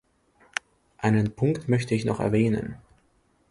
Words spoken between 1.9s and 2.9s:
ich noch erwähnen.